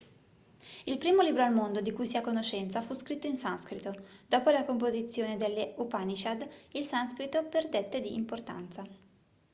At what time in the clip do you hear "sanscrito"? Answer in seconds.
3.35-3.93, 6.83-7.43